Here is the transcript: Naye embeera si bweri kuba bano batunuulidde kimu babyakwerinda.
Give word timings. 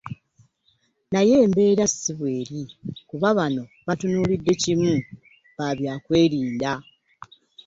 Naye 1.11 1.33
embeera 1.45 1.85
si 1.95 2.11
bweri 2.17 2.59
kuba 3.09 3.27
bano 3.39 3.63
batunuulidde 3.87 4.53
kimu 4.61 4.93
babyakwerinda. 5.57 6.71